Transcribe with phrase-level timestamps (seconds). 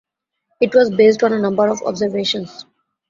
[0.59, 2.65] It was based on a number of observations.